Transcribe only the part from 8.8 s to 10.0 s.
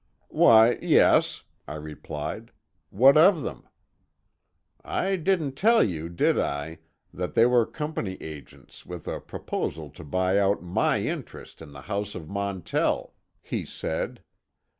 with a proposal